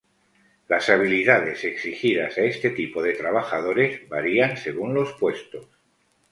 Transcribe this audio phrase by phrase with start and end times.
[0.67, 5.67] Las habilidades exigidas a este tipo de trabajadores varían según los puestos.